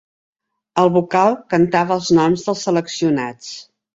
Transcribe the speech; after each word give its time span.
El 0.83 0.89
vocal 0.95 1.35
cantava 1.55 1.95
els 1.97 2.09
noms 2.19 2.47
dels 2.47 2.65
seleccionats. 2.69 3.55